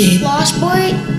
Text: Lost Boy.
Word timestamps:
Lost 0.00 0.58
Boy. 0.60 1.09